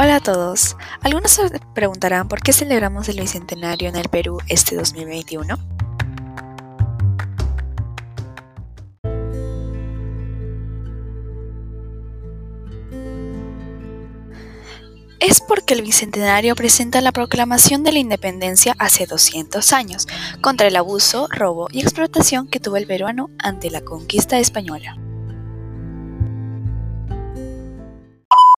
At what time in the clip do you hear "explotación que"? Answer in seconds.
21.80-22.60